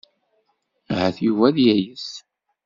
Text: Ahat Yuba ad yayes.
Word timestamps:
Ahat 0.93 1.15
Yuba 1.25 1.45
ad 1.49 1.57
yayes. 1.65 2.09